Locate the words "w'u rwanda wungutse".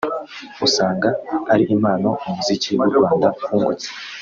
2.79-3.87